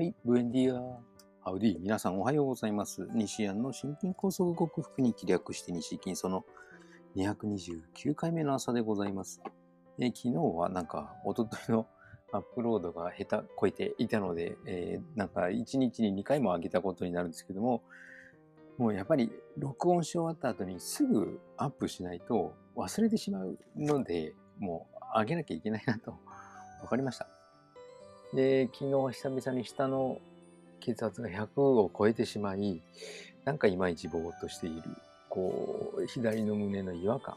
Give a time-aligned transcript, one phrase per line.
[0.00, 0.80] はい、ブエンディア。
[1.42, 3.06] ハウディ、皆さんおはようございます。
[3.12, 6.46] 西安の心筋梗塞克服に気略して西筋その
[7.16, 9.42] 229回目の朝でございます。
[9.98, 11.86] え昨日はなんか、一昨日の
[12.32, 17.82] アップロードが下手、超えていたので、えーなんか1日に2回も上げたことになるんですけども、
[18.78, 26.14] もうやっぱり録音し終わった後にすぐアップしないと忘れてしまうので、もう上げなきゃいけないなと
[26.80, 27.39] 分かりました。
[28.34, 30.18] で、昨日は久々に下の
[30.80, 32.80] 血圧が100を超えてしまい、
[33.44, 34.82] なんかいまいちぼーっとしている、
[35.28, 37.36] こう、左の胸の違和感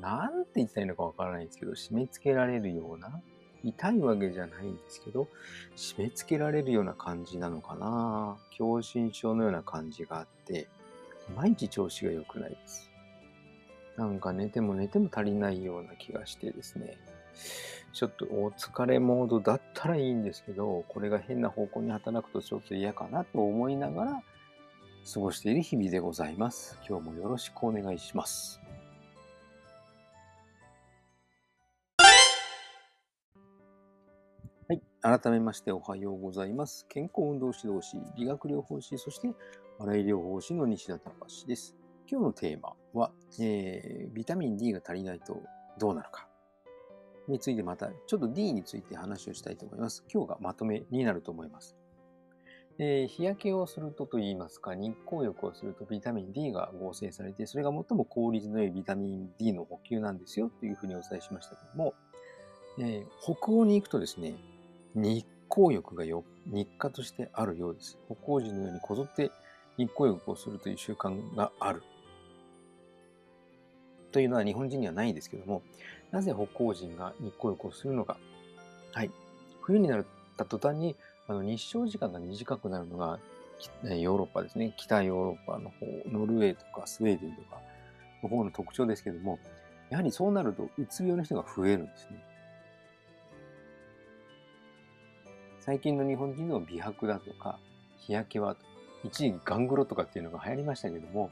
[0.00, 3.20] なんて言ったらいいのかわからないんですけど、締め付けられるような、
[3.62, 5.28] 痛いわけじゃないんですけど、
[5.76, 10.68] 締め付けられるような感じなのかな狭心症のような感じがあって、
[11.28, 12.90] いまいち調子が良くないです。
[13.96, 16.96] なんか寝ても寝ても足りないような気がしてですね。
[17.92, 24.22] ちょっとお疲れモードだったらいいんですけど、これが変な方向に働くとちょっと嫌かなと思いながら
[25.12, 26.78] 過ごしている日々でございます。
[26.88, 28.60] 今日もよろしくお願いします。
[34.68, 34.82] はい。
[35.02, 36.86] 改めましておはようございます。
[36.88, 39.32] 健康運動指導士、理学療法士、そして
[39.78, 41.74] 笑い療法士の西田隆です。
[42.08, 45.42] 今日のテーマは、えービタミン D が足りないと
[45.78, 46.29] どうなるか。
[47.30, 50.04] についてまた、ちょっと D について話をしたいと思います。
[50.12, 51.76] 今日がまとめになると思います。
[52.78, 61.94] えー日焼けをするとといいますか、日光浴をするとビタミン D が合成されて、それが最も効率の良いビタミン D の補給なんですよというふうにお伝えしましたけども、
[62.78, 64.34] えー北欧に行くとですね、
[64.94, 67.98] 日光浴がよ日課としてあるようです。
[68.06, 69.30] 北欧人のようにこぞって
[69.76, 71.82] 日光浴をするという習慣がある。
[74.12, 75.62] というのは日本人にはないんですけども、
[76.10, 78.18] なぜ北欧人が日光浴をするのか。
[78.92, 79.10] はい。
[79.60, 80.04] 冬になっ
[80.36, 80.96] た途端に
[81.28, 83.18] あの日照時間が短くなるのが
[83.82, 84.74] ヨーロッパですね。
[84.76, 87.60] 北ヨーロッパの方、ノルウェーとかスウェーデンとか
[88.22, 89.38] の方の特徴ですけども、
[89.90, 92.24] やはりそうなるとうつ病の人が増えるんですね。
[95.60, 97.58] 最近の日本人の美白だとか
[97.98, 98.56] 日焼けは
[99.04, 101.30] 一時期ガングロとかっていうのが流行りましたけども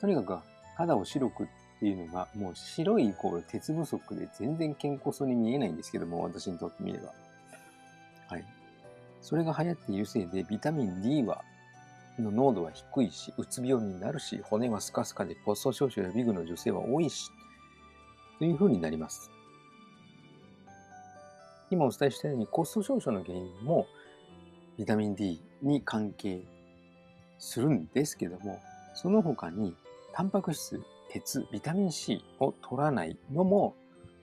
[0.00, 0.38] とにかく
[0.76, 1.46] 肌を白くっ
[1.82, 7.12] ていうのがもう白いイコール鉄不足で全然健康そうに見えないんですけども私にとってみれば。
[8.28, 8.44] はい。
[9.20, 11.42] それが流行っているせいでビタミン D は
[12.20, 17.30] の濃度は低いしうつ病になるし骨はスカスカで骨粗しょう症やビグの女性は多いし
[18.38, 19.28] というふうになります。
[21.72, 23.88] 今お伝えしたように骨粗しょう症の原因も
[24.78, 26.42] ビタミン D に関係
[27.40, 28.60] するんですけども
[28.94, 29.74] その他に
[30.12, 30.80] タンパク質
[31.12, 33.74] 鉄ビタミン C を取らないのも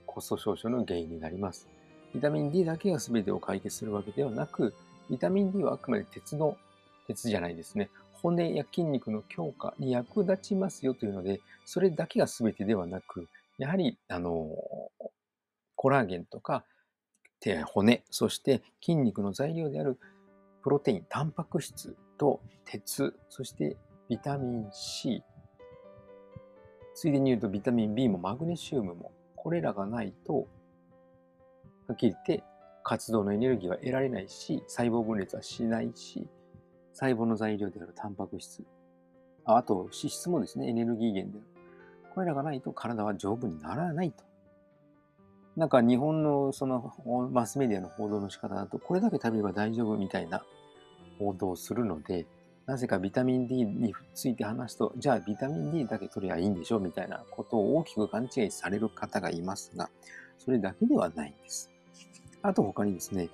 [0.07, 1.69] 骨粗しょう症の原因になります。
[2.15, 4.73] ビタミン D だけが全てを解決するわけではなく
[5.09, 6.57] ビタミン D はあくまで鉄の
[7.05, 7.91] 鉄じゃないですね。
[8.21, 14.49] 骨や筋肉の強化に役立ちますよというのでそれだけが全てではなくやはりあの
[15.75, 16.65] コラーゲンとか
[17.39, 19.97] 手骨そして筋肉の材料である
[20.63, 23.77] プロテインタンパク質と鉄そして
[24.09, 25.23] ビタミン C
[26.99, 30.47] ついでに言うとビタミン B もマグネシウムもこれらがないと
[31.87, 32.43] はっきり言って
[32.83, 36.27] 活動のエネルギーは得られないし細胞分裂はしないし
[36.91, 38.65] 細胞の材料であるタンパク質
[39.45, 41.59] あと脂質もですねエネルギー源である。
[42.13, 44.25] これらがないと体は丈夫にならないと。
[45.55, 46.93] なんか日本のその
[47.31, 50.43] マスメディアの報道の仕方だと、これだけ食べれば大丈夫みたいな
[51.17, 52.25] 報道をするので、
[52.69, 59.89] なぜかビタミン D について話すと、じゃあビタミン D だけ取りゃいいんでしょみたいなことを大きく勘違いされる方がいますが、
[60.37, 61.71] それだけではないんです。
[62.43, 63.29] あと他にですね、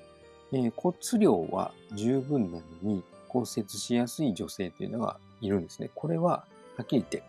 [0.53, 5.91] えー骨量は十分なのに骨折しやすい女性というのがいるんですね。
[5.93, 6.45] これは
[6.77, 7.21] はっきり言って、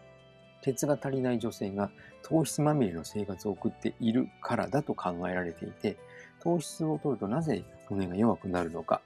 [0.63, 1.91] 鉄が足りない女性が
[2.23, 5.97] 糖質まみれの生活を送っているからだと考えられていて、
[6.41, 9.03] 糖質を取るとなぜ骨が弱くなるのか。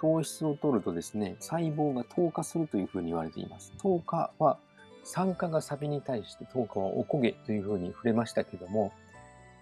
[0.00, 3.72] 糖質を取るとですね、細胞が糖化するというふうに言われています。
[3.78, 4.58] 糖化は
[5.04, 8.92] 酸化がサビに対して糖化はおこげというふうに触れましたけども、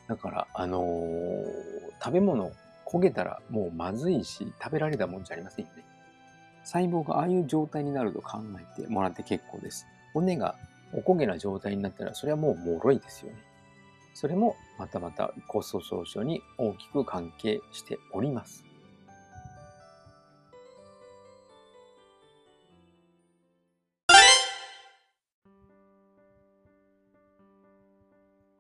[0.09, 2.53] だから、あのー食べ物
[2.87, 5.85] 焦げたらもうまずいし、食べられたもんじゃありませんよね。
[6.65, 8.39] 細胞がああいう状態になると考
[8.79, 9.87] えてもらって結構です。
[10.13, 10.55] 骨が
[10.93, 13.39] おこげな状態になったら、それはもう脆いですよね。
[14.15, 18.65] それもまたまた骨粗鬆症に大きく関係しております。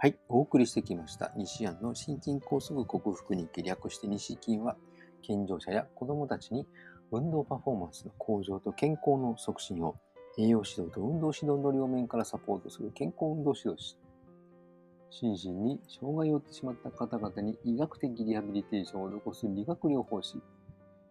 [0.04, 4.76] はい、お送りしてきました西安の心筋梗塞克服に略して西筋は
[5.22, 6.66] 健常者や子どもたちに
[7.10, 9.96] 運動パフォーマンスの向上と健康の促進を
[10.36, 13.96] 栄養指導と運動指導の両面からサポートする健康運動指導士。
[15.08, 20.36] 心身に障害を負ってしまった方々に医学的リハビリテーションを残す理学療法士。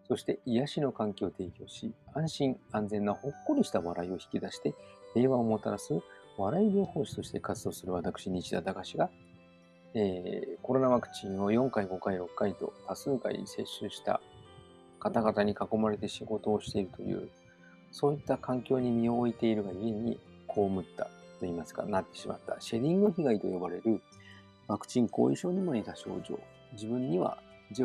[0.06, 4.72] そして癒しの環境を提供し、安心安全なほっこりした笑いを引き出して
[5.14, 6.00] 平和をもたらす
[6.36, 9.10] 笑い療法士として活動する私、西田隆が、
[9.94, 14.20] えー、コロナワクチンを4回、5回、6回と多数回接種した
[14.98, 17.28] 方々に囲まれて仕事をしているという、
[17.92, 21.08] そういった環境に身を置いているがゆえに被った
[21.38, 24.00] といいますか、なってしまったシェディング被害と呼ばれる
[24.66, 26.38] ワクチン後遺症にも似た症状。
[26.72, 27.38] 自分には、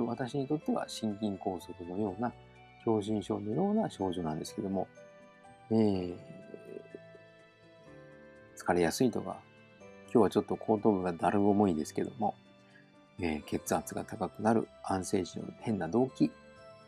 [0.07, 2.33] 私にとっては心筋梗塞のような、
[2.83, 4.87] 狭心症のような症状なんですけども、
[5.71, 6.17] えー、
[8.59, 9.38] 疲れやすいとか、
[10.11, 12.35] 今日はちょっと後頭部がだる重いですけども、
[13.21, 16.29] えー、血圧が高くなる、安静時の変な動悸、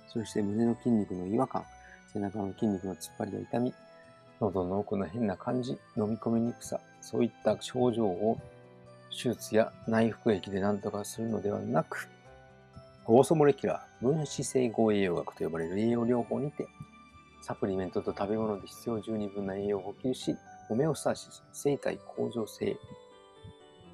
[0.08, 1.64] そして胸の筋肉の違和感、
[2.12, 3.74] 背中の筋肉の突っ張りや痛み、
[4.42, 8.38] 喉の奥の変な感じ、飲み込みにくさ、そういった症状を
[9.12, 12.10] 手術や内服液で何とかするのではなく、
[13.06, 16.68] ゴーソモレキュラー分子整合栄養学と呼ばれる栄養療法にて、
[17.42, 20.36] サプリメントと食べ物で必要十二分な栄養を補給し、
[20.68, 22.78] ホメオスタシス、生体向上性、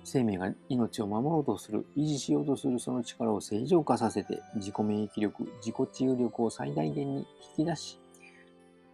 [0.03, 7.27] 生命が命を守ろうとする、維持しようとするその力を正常化させて、自己免疫力、自己治癒力を最大限に
[7.57, 7.99] 引き出し、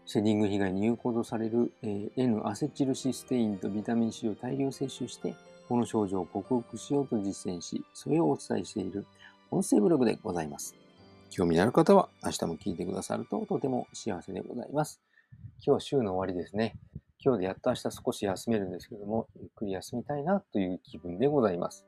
[0.06, 5.36] シェディング被害に有効とされる、え、N アセチルシステインとビタミン C を大量摂取して、
[5.70, 9.06] この症状を克服しようと実践し、それをお伝えしている
[9.52, 10.76] 音声ブログでございます。
[11.30, 15.02] 興味のある方は明日も聞いてくださるととても幸せでございます。
[15.66, 16.76] 今日は週の終わりですね。
[17.24, 21.86] 今日でやっと明日少し休めるんですけども、ゆっくり休みたいなという気分でございます。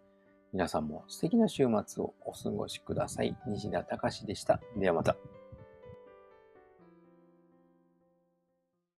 [0.54, 3.36] 皆さんも素敵な週末をお過ごしください。
[3.46, 4.62] 西田隆でした。
[4.78, 5.18] ではまた。